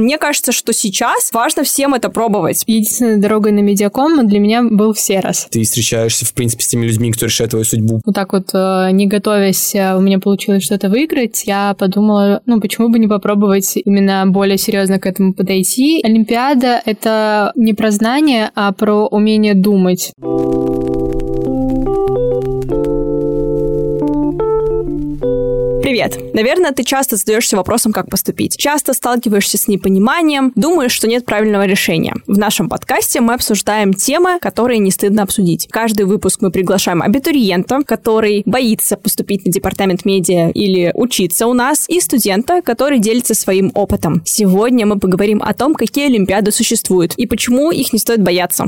[0.00, 2.64] Мне кажется, что сейчас важно всем это пробовать.
[2.66, 5.46] Единственной дорогой на медиаком для меня был все раз.
[5.50, 8.00] Ты встречаешься, в принципе, с теми людьми, кто решает твою судьбу.
[8.04, 12.60] Вот так вот, э, не готовясь, э, у меня получилось что-то выиграть, я подумала, ну,
[12.60, 16.00] почему бы не попробовать именно более серьезно к этому подойти.
[16.02, 20.12] Олимпиада— это не про знание, а про умение думать.
[25.90, 26.20] Привет!
[26.34, 28.56] Наверное, ты часто задаешься вопросом, как поступить.
[28.56, 32.14] Часто сталкиваешься с непониманием, думаешь, что нет правильного решения.
[32.28, 35.66] В нашем подкасте мы обсуждаем темы, которые не стыдно обсудить.
[35.68, 41.88] Каждый выпуск мы приглашаем абитуриента, который боится поступить на департамент медиа или учиться у нас,
[41.88, 44.22] и студента, который делится своим опытом.
[44.24, 48.66] Сегодня мы поговорим о том, какие олимпиады существуют и почему их не стоит бояться.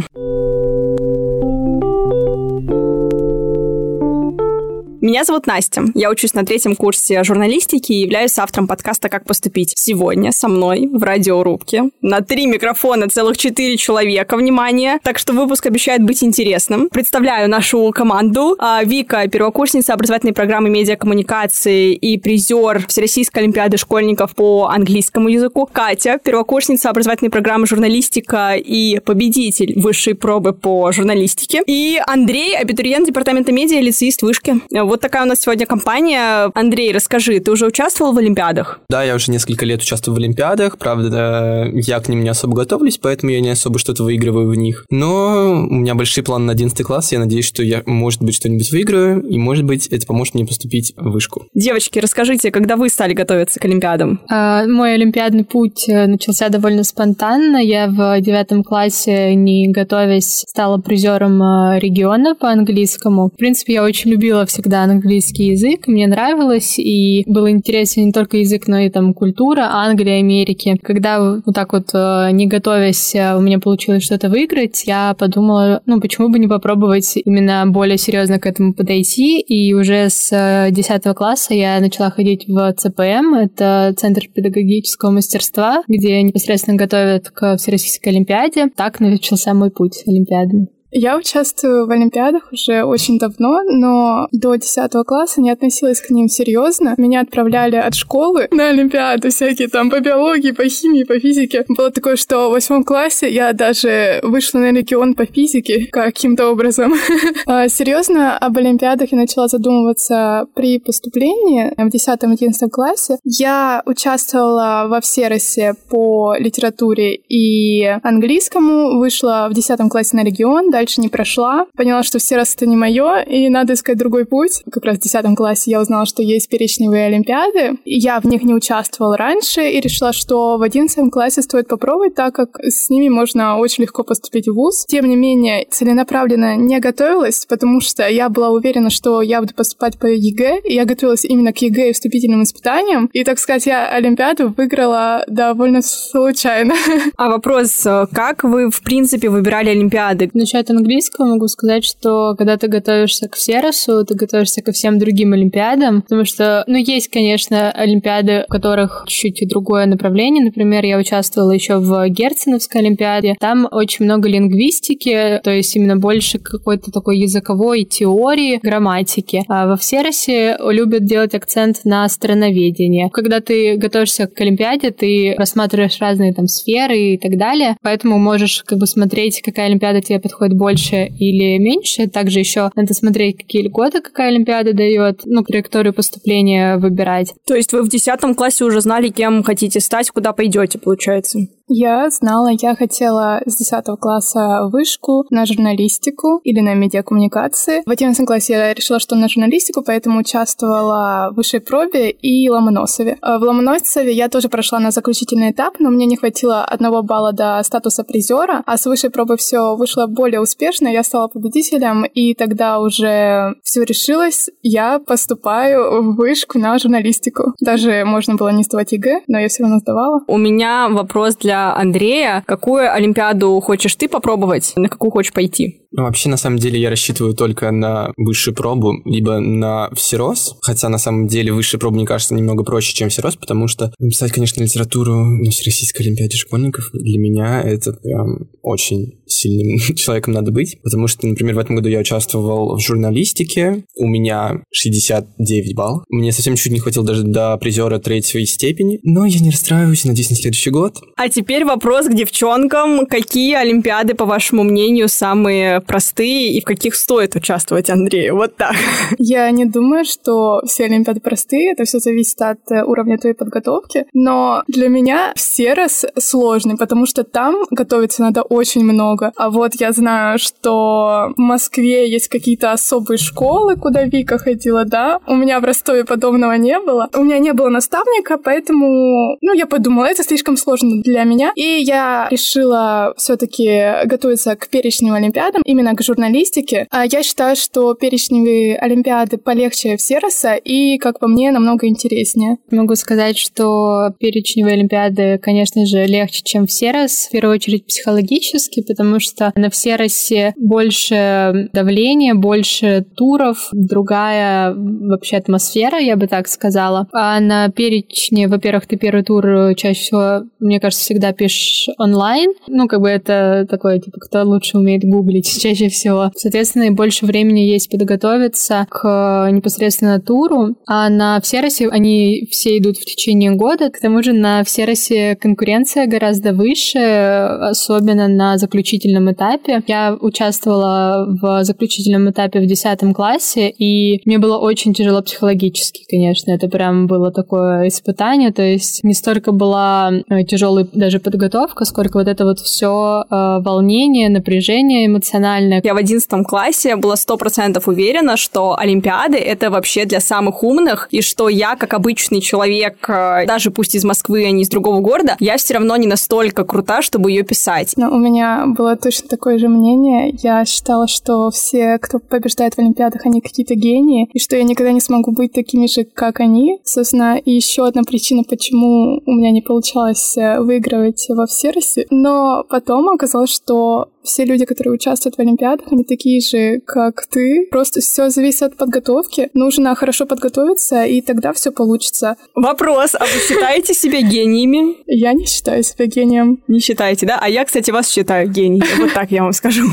[5.02, 5.82] Меня зовут Настя.
[5.94, 9.72] Я учусь на третьем курсе журналистики и являюсь автором подкаста «Как поступить».
[9.76, 15.00] Сегодня со мной в радиорубке на три микрофона целых четыре человека, внимание.
[15.02, 16.88] Так что выпуск обещает быть интересным.
[16.88, 18.54] Представляю нашу команду.
[18.60, 25.68] А, Вика, первокурсница образовательной программы медиакоммуникации и призер Всероссийской олимпиады школьников по английскому языку.
[25.72, 31.64] Катя, первокурсница образовательной программы журналистика и победитель высшей пробы по журналистике.
[31.66, 34.60] И Андрей, абитуриент департамента медиа, лицеист вышки.
[34.92, 36.50] Вот такая у нас сегодня компания.
[36.52, 38.80] Андрей, расскажи, ты уже участвовал в Олимпиадах?
[38.90, 40.76] Да, я уже несколько лет участвую в Олимпиадах.
[40.76, 44.84] Правда, я к ним не особо готовлюсь, поэтому я не особо что-то выигрываю в них.
[44.90, 47.10] Но у меня большие планы на 11 класс.
[47.10, 50.92] Я надеюсь, что я, может быть, что-нибудь выиграю, и, может быть, это поможет мне поступить
[50.98, 51.46] в вышку.
[51.54, 54.20] Девочки, расскажите, когда вы стали готовиться к Олимпиадам?
[54.28, 57.56] А, мой олимпиадный путь э, начался довольно спонтанно.
[57.56, 63.30] Я в девятом классе, не готовясь, стала призером э, региона по английскому.
[63.30, 68.38] В принципе, я очень любила всегда английский язык, мне нравилось, и было интересен не только
[68.38, 70.78] язык, но и там культура Англии, Америки.
[70.82, 75.82] Когда вот так вот, э, не готовясь, э, у меня получилось что-то выиграть, я подумала,
[75.86, 81.06] ну, почему бы не попробовать именно более серьезно к этому подойти, и уже с 10
[81.06, 87.56] э, класса я начала ходить в ЦПМ, это Центр педагогического мастерства, где непосредственно готовят к
[87.56, 88.68] Всероссийской Олимпиаде.
[88.76, 90.68] Так начался мой путь олимпиадный.
[90.94, 96.28] Я участвую в Олимпиадах уже очень давно, но до 10 класса не относилась к ним
[96.28, 96.94] серьезно.
[96.98, 101.64] Меня отправляли от школы на Олимпиады всякие там по биологии, по химии, по физике.
[101.66, 106.94] Было такое, что в восьмом классе я даже вышла на регион по физике каким-то образом.
[107.46, 113.18] А, серьезно, об Олимпиадах я начала задумываться при поступлении в 10-11 классе.
[113.24, 121.00] Я участвовала во Всеросе по литературе и английскому, вышла в 10 классе на регион, дальше
[121.00, 121.66] не прошла.
[121.76, 124.62] Поняла, что Всерос это не мое, и надо искать другой путь.
[124.70, 127.78] Как раз в 10 классе я узнала, что есть перечневые олимпиады.
[127.84, 132.34] Я в них не участвовала раньше и решила, что в 11 классе стоит попробовать, так
[132.34, 134.86] как с ними можно очень легко поступить в ВУЗ.
[134.88, 139.98] Тем не менее, целенаправленно не готовилась, потому что я была уверена, что я буду поступать
[140.00, 143.08] по ЕГЭ, и я готовилась именно к ЕГЭ и вступительным испытаниям.
[143.12, 146.74] И, так сказать, я Олимпиаду выиграла довольно случайно.
[147.16, 150.30] А вопрос, э, как вы, в принципе, выбирали Олимпиады?
[150.34, 155.32] Начать английского, могу сказать, что когда ты готовишься к Серосу, ты готовишься ко всем другим
[155.32, 160.44] Олимпиадам, потому что, ну, есть, конечно, Олимпиады, в которых чуть-чуть другое направление.
[160.44, 163.34] Например, я участвовала еще в Герценовской Олимпиаде.
[163.38, 169.44] Там очень много лингвистики, то есть именно больше какой-то такой языковой теории, грамматики.
[169.48, 173.10] А во Всеросе любят делать акцент на страноведение.
[173.12, 178.62] Когда ты готовишься к Олимпиаде, ты рассматриваешь разные там сферы и так далее, поэтому можешь
[178.64, 182.06] как бы смотреть, какая Олимпиада тебе подходит больше или меньше.
[182.06, 187.34] Также еще надо смотреть, какие льготы какая Олимпиада дает, ну, траекторию поступления выбирать.
[187.48, 191.40] То есть вы в 10 классе уже знали, кем хотите стать, куда пойдете, получается?
[191.68, 197.82] Я знала, я хотела с 10 класса вышку на журналистику или на медиакоммуникации.
[197.86, 203.18] В 11 классе я решила, что на журналистику, поэтому участвовала в высшей пробе и Ломоносове.
[203.22, 207.32] Э, в Ломоносове я тоже прошла на заключительный этап, но мне не хватило одного балла
[207.32, 212.34] до статуса призера, а с высшей пробы все вышло более успешно, я стала победителем, и
[212.34, 217.54] тогда уже все решилось, я поступаю в вышку на журналистику.
[217.60, 220.20] Даже можно было не сдавать ЕГЭ, но я все равно сдавала.
[220.26, 222.42] У меня вопрос для Андрея.
[222.46, 224.72] Какую Олимпиаду хочешь ты попробовать?
[224.76, 225.81] На какую хочешь пойти?
[225.92, 230.88] Ну, вообще, на самом деле, я рассчитываю только на высшую пробу, либо на всерос, хотя,
[230.88, 234.62] на самом деле, высшая проба, мне кажется, немного проще, чем всерос, потому что писать, конечно,
[234.62, 241.08] литературу на Всероссийской Олимпиаде школьников для меня это прям очень сильным человеком надо быть, потому
[241.08, 246.56] что, например, в этом году я участвовал в журналистике, у меня 69 баллов, мне совсем
[246.56, 250.70] чуть не хватило даже до призера третьей степени, но я не расстраиваюсь, надеюсь, на следующий
[250.70, 250.96] год.
[251.16, 253.06] А теперь вопрос к девчонкам.
[253.06, 258.36] Какие олимпиады, по вашему мнению, самые простые и в каких стоит участвовать Андрею?
[258.36, 258.74] Вот так.
[259.18, 264.06] Я не думаю, что все олимпиады простые, это все зависит от э, уровня твоей подготовки,
[264.12, 269.32] но для меня все раз сложный, потому что там готовиться надо очень много.
[269.36, 275.20] А вот я знаю, что в Москве есть какие-то особые школы, куда Вика ходила, да?
[275.26, 277.08] У меня в Ростове подобного не было.
[277.14, 281.52] У меня не было наставника, поэтому, ну, я подумала, это слишком сложно для меня.
[281.56, 286.86] И я решила все-таки готовиться к перечневым олимпиадам, именно к журналистике.
[286.90, 292.58] А я считаю, что перечневые олимпиады полегче Всероса и, как по мне, намного интереснее.
[292.70, 297.26] Могу сказать, что перечневые олимпиады, конечно же, легче, чем Всерос.
[297.28, 305.98] В первую очередь психологически, потому что на Всеросе больше давления, больше туров, другая вообще атмосфера,
[305.98, 307.08] я бы так сказала.
[307.12, 312.52] А на перечне, во-первых, ты первый тур чаще всего, мне кажется, всегда пишешь онлайн.
[312.68, 316.30] Ну, как бы это такое, типа, кто лучше умеет гуглить чаще всего.
[316.36, 320.74] Соответственно, больше времени есть подготовиться к непосредственно туру.
[320.86, 323.90] А на Всеросе они все идут в течение года.
[323.90, 329.82] К тому же на Всеросе конкуренция гораздо выше, особенно на заключительном этапе.
[329.86, 336.50] Я участвовала в заключительном этапе в 10 классе, и мне было очень тяжело психологически, конечно.
[336.50, 338.52] Это прям было такое испытание.
[338.52, 343.34] То есть не столько была э, тяжелая даже подготовка, сколько вот это вот все э,
[343.60, 345.51] волнение, напряжение эмоциональное.
[345.84, 351.08] Я в одиннадцатом классе была сто процентов уверена, что Олимпиады— это вообще для самых умных,
[351.10, 355.00] и что я, как обычный человек, э, даже пусть из Москвы, а не из другого
[355.00, 357.94] города, я все равно не настолько крута, чтобы ее писать.
[357.96, 360.34] Но у меня было точно такое же мнение.
[360.42, 364.92] Я считала, что все, кто побеждает в Олимпиадах, они какие-то гении, и что я никогда
[364.92, 366.80] не смогу быть такими же, как они.
[366.84, 372.06] Собственно, и еще одна причина, почему у меня не получалось э, выигрывать во Всеросе.
[372.10, 377.66] Но потом оказалось, что все люди, которые участвуют в Олимпиадах, они такие же, как ты.
[377.70, 379.50] Просто все зависит от подготовки.
[379.54, 382.36] Нужно хорошо подготовиться, и тогда все получится.
[382.54, 384.96] Вопрос, а вы считаете себя гениями?
[385.06, 386.62] Я не считаю себя гением.
[386.68, 387.38] Не считаете, да?
[387.40, 388.86] А я, кстати, вас считаю гением.
[388.98, 389.84] Вот так я вам скажу.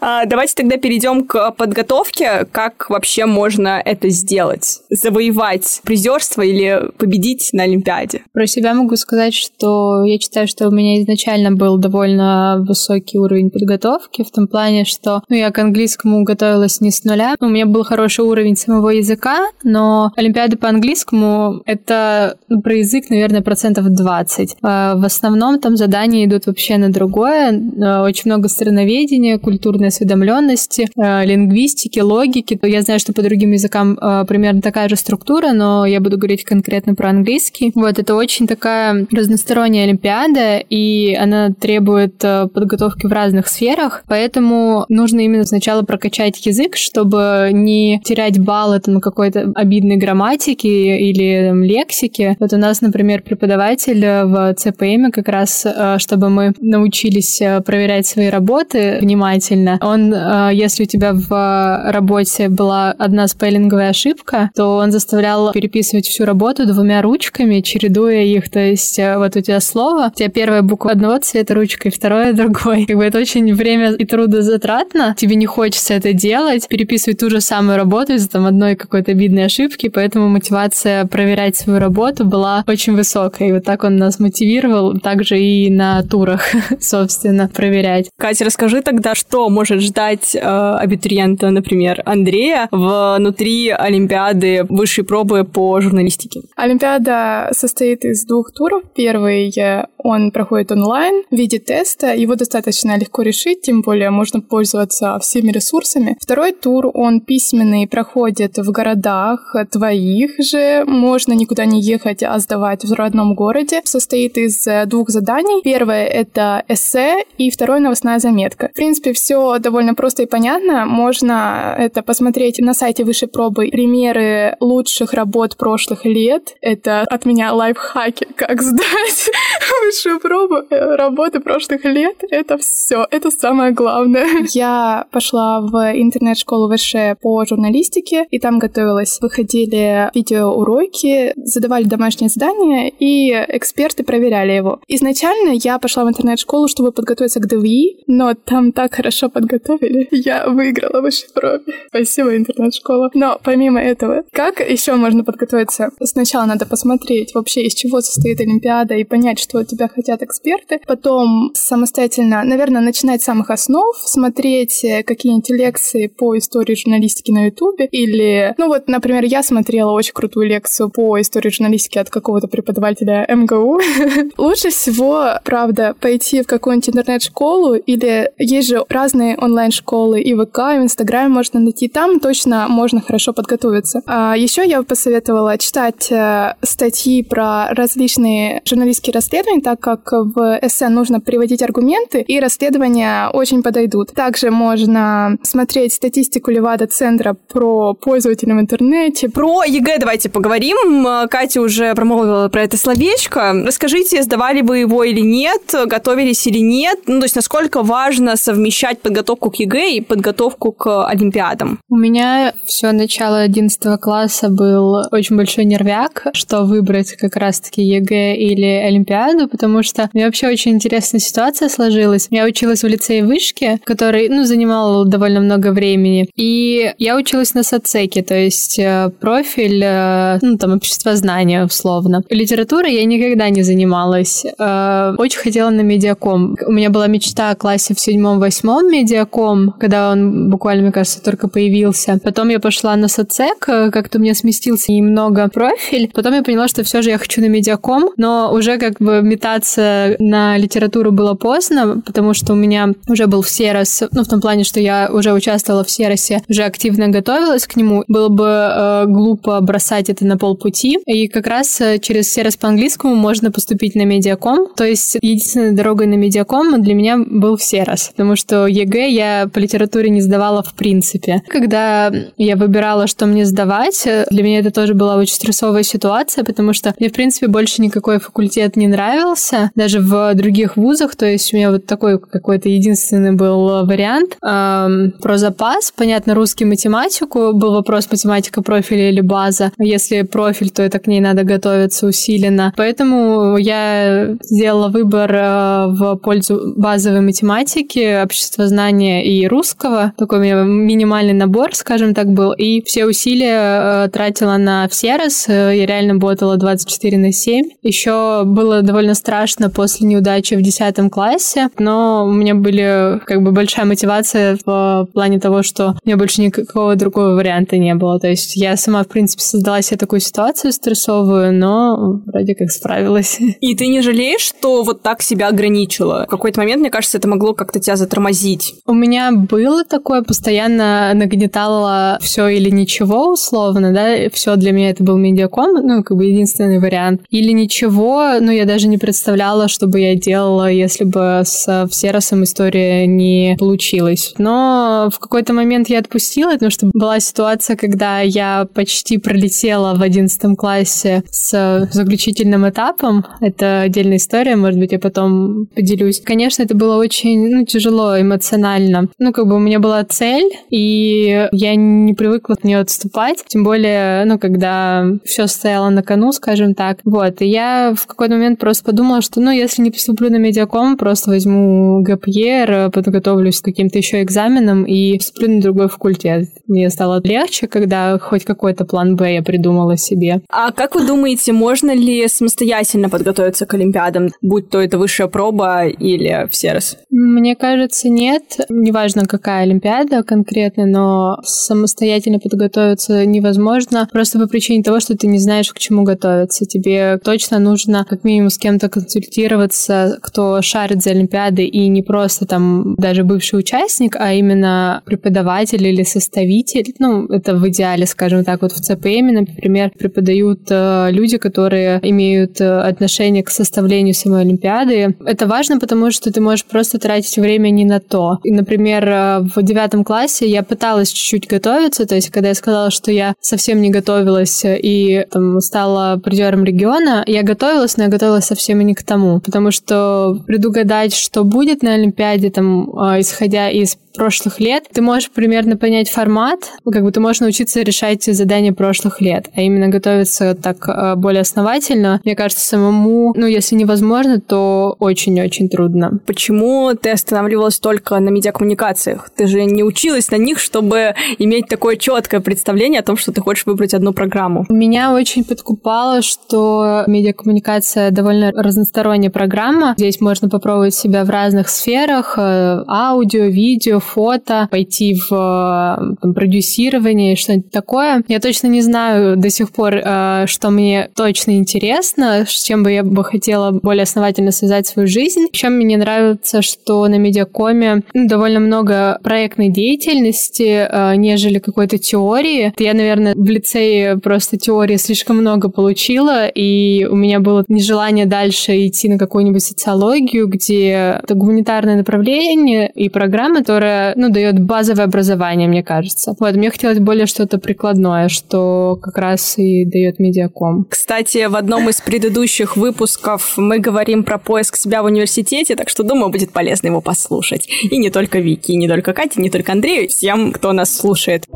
[0.00, 2.46] А, давайте тогда перейдем к подготовке.
[2.50, 4.80] Как вообще можно это сделать?
[4.90, 8.22] Завоевать призерство или победить на Олимпиаде?
[8.32, 13.33] Про себя могу сказать, что я считаю, что у меня изначально был довольно высокий уровень
[13.34, 17.34] уровень подготовки в том плане, что ну, я к английскому готовилась не с нуля.
[17.40, 23.10] У меня был хороший уровень самого языка, но Олимпиады по английскому— это ну, про язык,
[23.10, 24.56] наверное, процентов 20.
[24.62, 27.60] А в основном там задания идут вообще на другое.
[27.82, 32.58] А, очень много страноведения, культурной осведомленности, а, лингвистики, логики.
[32.62, 33.96] Я знаю, что по другим языкам
[34.28, 37.72] примерно такая же структура, но я буду говорить конкретно про английский.
[37.74, 44.84] Вот, это очень такая разносторонняя Олимпиада, и она требует подготовки в разных разных сферах, поэтому
[44.88, 51.62] нужно именно сначала прокачать язык, чтобы не терять баллы там, какой-то обидной грамматике или там,
[51.62, 52.36] лексике.
[52.40, 58.06] Вот у нас, например, преподаватель в ЦПМ как раз, э, чтобы мы научились э, проверять
[58.06, 64.76] свои работы внимательно, он, э, если у тебя в работе была одна спеллинговая ошибка, то
[64.76, 70.10] он заставлял переписывать всю работу двумя ручками, чередуя их, то есть вот у тебя слово,
[70.12, 72.86] у тебя первая буква одного цвета ручкой, второе другой.
[72.86, 75.14] Как бы это очень время и трудозатратно.
[75.16, 79.46] Тебе не хочется это делать, переписывать ту же самую работу из-за там одной какой-то видной
[79.46, 83.48] ошибки, поэтому мотивация проверять свою работу была очень высокая.
[83.48, 86.42] И вот так он нас мотивировал, также и на турах,
[86.80, 88.10] собственно, проверять.
[88.18, 95.80] Катя, расскажи тогда, что может ждать э, абитуриента, например, Андрея внутри Олимпиады высшей пробы по
[95.80, 96.42] журналистике?
[96.56, 98.82] Олимпиада состоит из двух туров.
[98.94, 102.14] Первый э, он проходит онлайн в виде теста.
[102.14, 106.16] Его достаточно легко решить, тем более можно пользоваться всеми ресурсами.
[106.20, 110.84] Второй тур, он письменный, проходит в городах твоих же.
[110.86, 113.82] Можно никуда не ехать, а сдавать в родном городе.
[113.84, 115.60] Состоит из э, двух заданий.
[115.62, 118.70] Первое— это эссе, и второе— новостная заметка.
[118.72, 120.86] В принципе, все довольно просто и понятно.
[120.86, 126.56] Можно это посмотреть на сайте высшей пробы примеры лучших работ прошлых лет.
[126.60, 129.30] Это от меня лайфхаки, как сдать
[129.84, 132.16] высшую пробу э, работы прошлых лет.
[132.30, 134.46] Это все, это самое главное.
[134.50, 139.18] Я пошла в интернет-школу ВШ по журналистике, и там готовилась.
[139.20, 144.80] Выходили видеоуроки, задавали домашние задания, и эксперты проверяли его.
[144.88, 150.08] Изначально я пошла в интернет-школу, чтобы подготовиться к ДВИ, но там так хорошо подготовили.
[150.24, 151.72] Я выиграла в высшей пробе.
[151.88, 153.10] Спасибо, интернет-школа.
[153.14, 155.90] Но помимо этого, как еще можно подготовиться?
[156.02, 160.80] Сначала надо посмотреть вообще, из чего состоит Олимпиада, и понять, что от тебя хотят эксперты.
[160.86, 167.46] Потом самостоятельно, наверное, начинать с самых основ, смотреть э, какие-нибудь лекции по истории журналистики на
[167.46, 167.86] Ютубе.
[167.86, 173.26] Или, ну вот, например, я смотрела очень крутую лекцию по истории журналистики от какого-то преподавателя
[173.28, 173.80] МГУ.
[174.38, 180.78] Лучше всего, правда, пойти в какую-нибудь интернет-школу или есть же разные онлайн-школы и ВК, и
[180.78, 181.88] в Инстаграме можно найти.
[181.88, 184.02] Там точно можно хорошо подготовиться.
[184.06, 190.58] А еще я бы посоветовала читать э, статьи про различные журналистские расследования, так как в
[190.62, 194.12] эссе нужно приводить аргументы, и расследования очень подойдут.
[194.12, 199.28] Также можно смотреть статистику Левада-центра про пользователей в интернете.
[199.28, 201.06] Про ЕГЭ давайте поговорим.
[201.28, 203.52] Катя уже промолвила про это словечко.
[203.64, 207.00] Расскажите, сдавали вы его или нет, готовились или нет?
[207.06, 211.78] Ну, то есть, насколько важно совмещать подготовку к ЕГЭ и подготовку к Олимпиадам?
[211.88, 218.36] У меня все начало 11 класса был очень большой нервяк, что выбрать как раз-таки ЕГЭ
[218.36, 222.26] или Олимпиаду, потому что мне вообще очень интересная ситуация сложилась.
[222.30, 227.62] Я училась в лицее вышки, который, ну, занимал довольно много времени, и я училась на
[227.62, 232.22] соцеке, то есть э, профиль, э, ну, там, обществознания, условно.
[232.30, 234.44] Литературой я никогда не занималась.
[234.58, 236.56] Э, очень хотела на медиаком.
[236.66, 241.48] У меня была мечта о классе в седьмом-восьмом медиаком, когда он буквально, мне кажется, только
[241.48, 242.18] появился.
[242.22, 246.10] Потом я пошла на соцек, как-то у меня сместился немного профиль.
[246.14, 250.16] Потом я поняла, что все же я хочу на медиаком, но уже как бы метаться
[250.18, 254.64] на литературу было поздно, потому что у меня уже был Всерос, ну, в том плане,
[254.64, 258.04] что я уже участвовала во Всеросе, уже активно готовилась к нему.
[258.08, 260.98] Было бы э, глупо бросать это на полпути.
[261.06, 264.68] И как раз э, через Всерос по английскому можно поступить на медиаком.
[264.76, 269.58] То есть единственной дорогой на медиаком для меня был Всерос, потому что ЕГЭ я по
[269.58, 271.42] литературе не сдавала в принципе.
[271.48, 276.44] Когда я выбирала, что мне сдавать, э, для меня это тоже была очень стрессовая ситуация,
[276.44, 281.26] потому что мне, в принципе, больше никакой факультет не нравился, даже в других вузах, то
[281.26, 284.36] есть у меня вот такой какой-то единственный был вариант.
[284.42, 289.72] Эм, про запас, понятно, русский математику, был вопрос математика профиля или база.
[289.78, 292.72] Если профиль, то это к ней надо готовиться усиленно.
[292.76, 300.12] Поэтому я сделала выбор э, в пользу базовой математики, обществознания и русского.
[300.16, 302.52] Такой у меня минимальный набор, скажем так, был.
[302.52, 305.48] И все усилия э, тратила на Всерос.
[305.48, 307.64] Я реально работала 24 на 7.
[307.82, 313.50] Еще было довольно страшно после неудачи в 10 классе, но у меня были как бы
[313.50, 318.20] большая мотивация в плане того, что у меня больше никакого другого варианта не было.
[318.20, 323.40] То есть я сама, в принципе, создала себе такую ситуацию стрессовую, но вроде как справилась.
[323.60, 326.26] И ты не жалеешь, что вот так себя ограничила?
[326.28, 328.76] В какой-то момент, мне кажется, это могло как-то тебя затормозить.
[328.86, 335.02] У меня было такое, постоянно нагнетало все или ничего, условно, да, все для меня это
[335.02, 337.22] был медиаком, ну, как бы единственный вариант.
[337.30, 342.44] Или ничего, ну, я даже не представляла, что бы я делала, если бы с Всеросом
[342.44, 344.34] история не получилась.
[344.38, 350.02] Но в какой-то момент я отпустила, потому что была ситуация, когда я почти пролетела в
[350.02, 353.24] одиннадцатом классе с заключительным этапом.
[353.40, 356.20] Это отдельная история, может быть, я потом поделюсь.
[356.20, 359.08] Конечно, это было очень ну, тяжело эмоционально.
[359.18, 363.44] Ну, как бы у меня была цель, и я не привыкла от нее отступать.
[363.46, 366.98] Тем более, ну, когда все стояло на кону, скажем так.
[367.04, 370.96] Вот, и я в какой-то момент просто подумала, что, ну, если не поступлю на медиаком,
[370.96, 376.48] просто возьму ГПЕР, подготовлюсь к каким-то еще экзаменам и поступлю на другой факультет.
[376.66, 380.42] Мне стало легче, когда хоть какой-то план Б я придумала себе.
[380.50, 385.86] А как вы думаете, можно ли самостоятельно подготовиться к Олимпиадам, будь то это высшая проба
[385.86, 386.96] или в СЕРС?
[387.10, 388.42] Мне кажется, нет.
[388.68, 395.38] Неважно, какая Олимпиада конкретно, но самостоятельно подготовиться невозможно просто по причине того, что ты не
[395.38, 396.64] знаешь, к чему готовиться.
[396.64, 402.46] Тебе точно нужно как минимум с кем-то консультироваться, кто шарит за Олимпиады и не просто
[402.46, 406.94] там даже бывший участник, а именно преподаватель или составитель.
[406.98, 412.58] Ну, это в идеале, скажем так, вот в ЦПМ, например, преподают э, люди, которые имеют
[412.62, 415.14] э, отношение к составлению самой Олимпиады.
[415.26, 418.38] Это важно, потому что ты можешь просто тратить время не на то.
[418.44, 422.90] И, например, э, в девятом классе я пыталась чуть-чуть готовиться, то есть когда я сказала,
[422.90, 428.43] что я совсем не готовилась и там, стала призером региона, я готовилась, но я готовилась
[428.44, 433.96] совсем не к тому, потому что предугадать, что будет на Олимпиаде, там, э, исходя из
[434.14, 439.20] прошлых лет, ты можешь примерно понять формат, как бы ты можешь научиться решать задания прошлых
[439.20, 444.96] лет, а именно готовиться так э, более основательно, мне кажется, самому, ну, если невозможно, то
[444.98, 446.18] очень-очень трудно.
[446.26, 449.30] Почему ты останавливалась только на медиакоммуникациях?
[449.36, 453.40] Ты же не училась на них, чтобы иметь такое четкое представление о том, что ты
[453.40, 454.64] хочешь выбрать одну программу.
[454.68, 459.94] Меня очень подкупало, что медиакоммуникация довольно разносторонняя программа.
[459.96, 466.34] Здесь можно попробовать себя в разных сферах, э, аудио, видео, фото, пойти в э, там,
[466.34, 468.22] продюсирование, что-нибудь такое.
[468.28, 472.92] Я точно не знаю до сих пор, э, что мне точно интересно, с чем бы
[472.92, 475.46] я бы хотела более основательно связать свою жизнь.
[475.52, 482.72] Еще мне нравится, что на медиакоме ну, довольно много проектной деятельности, э, нежели какой-то теории.
[482.78, 488.86] Я, наверное, в лицее просто теории слишком много получила, и у меня было нежелание дальше
[488.86, 495.68] идти на какую-нибудь социологию, где это гуманитарное направление и программа, которая ну, дает базовое образование,
[495.68, 496.34] мне кажется.
[496.38, 500.86] Вот, мне хотелось более что-то прикладное, что как раз и дает медиаком.
[500.88, 506.02] Кстати, в одном из предыдущих выпусков мы говорим про поиск себя в университете, так что,
[506.02, 507.68] думаю, будет полезно его послушать.
[507.90, 511.46] И не только Вики, и не только Кате, не только Андрею, всем, кто нас слушает.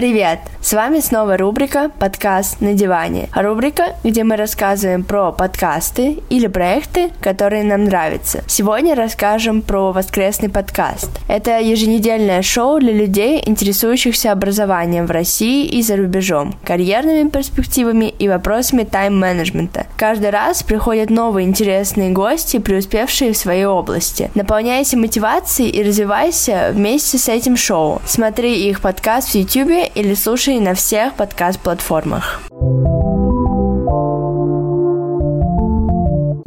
[0.00, 0.38] Привет!
[0.62, 3.30] С вами снова рубрика «Подкаст на диване».
[3.34, 8.44] Рубрика, где мы рассказываем про подкасты или проекты, которые нам нравятся.
[8.46, 11.08] Сегодня расскажем про воскресный подкаст.
[11.28, 18.28] Это еженедельное шоу для людей, интересующихся образованием в России и за рубежом, карьерными перспективами и
[18.28, 19.86] вопросами тайм-менеджмента.
[19.96, 24.30] Каждый раз приходят новые интересные гости, преуспевшие в своей области.
[24.34, 28.02] Наполняйся мотивацией и развивайся вместе с этим шоу.
[28.04, 32.40] Смотри их подкаст в YouTube или слушай на всех подкаст-платформах.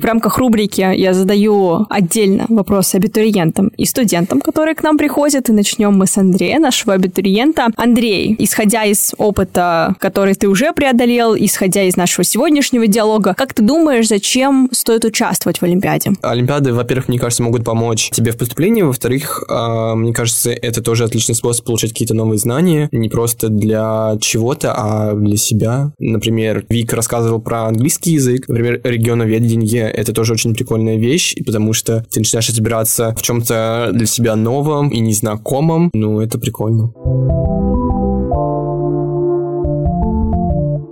[0.03, 5.47] В рамках рубрики я задаю отдельно вопросы абитуриентам и студентам, которые к нам приходят.
[5.47, 7.69] И начнем мы с Андрея, нашего абитуриента.
[7.77, 13.63] Андрей, исходя из опыта, который ты уже преодолел, исходя из нашего сегодняшнего диалога, как ты
[13.63, 16.11] думаешь, зачем стоит участвовать в Олимпиаде?
[16.21, 18.81] Олимпиады, во-первых, мне кажется, могут помочь тебе в поступлении.
[18.81, 22.89] Во-вторых, а, мне кажется, это тоже отличный способ получать какие-то новые знания.
[22.91, 25.93] Не просто для чего-то, а для себя.
[25.97, 28.49] Например, Вик рассказывал про английский язык.
[28.49, 34.05] Например, регионоведение это тоже очень прикольная вещь, потому что ты начинаешь разбираться в чем-то для
[34.05, 35.89] себя новом и незнакомом.
[35.93, 36.91] Ну, это прикольно.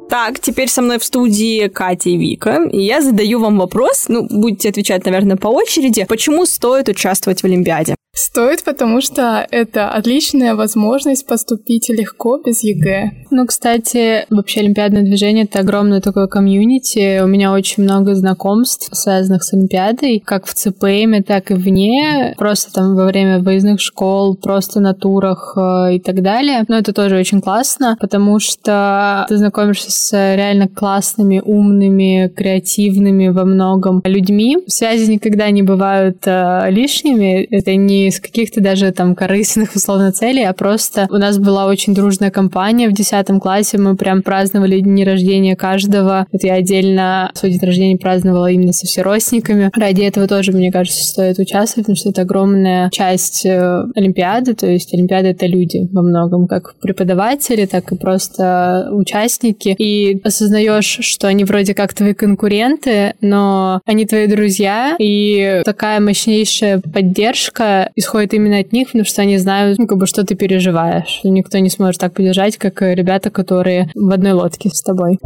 [0.10, 4.28] Так, теперь со мной в студии Катя и Вика, и я задаю вам вопрос, ну,
[4.30, 6.06] будете отвечать, наверное, по очереди.
[6.08, 7.96] Почему стоит участвовать в Олимпиаде?
[8.24, 13.26] Стоит, потому что это отличная возможность поступить легко без ЕГЭ.
[13.32, 17.20] Ну, кстати, вообще Олимпиадное движение— это огромное такое комьюнити.
[17.24, 22.72] У меня очень много знакомств, связанных с Олимпиадой, как в ЦПМ, так и вне, просто
[22.72, 26.64] там во время выездных школ, просто на турах э, и так далее.
[26.68, 33.46] Но это тоже очень классно, потому что ты знакомишься с реально классными, умными, креативными во
[33.46, 34.60] многом людьми.
[34.68, 37.48] Связи никогда не бывают э, лишними.
[37.50, 41.96] Это не из каких-то даже там корыстных условно целей, а просто у нас была очень
[41.96, 46.28] дружная компания в 10 классе, мы прям праздновали дни рождения каждого.
[46.32, 49.72] Вот я отдельно свой день рождения праздновала именно со всеростниками.
[49.74, 54.68] Ради этого тоже, мне кажется, стоит участвовать, потому что это огромная часть э, Олимпиады, то
[54.68, 59.76] есть Олимпиада— это люди во многом, как преподаватели, так и просто участники.
[59.78, 66.82] И осознаешь, что они вроде как твои конкуренты, но они твои друзья, и такая мощнейшая
[66.82, 71.22] поддержка исходит именно от них, потому что они знают, ну, как бы, что ты переживаешь.
[71.24, 75.18] Никто не сможет так поддержать, как ребята, которые в одной лодке с тобой.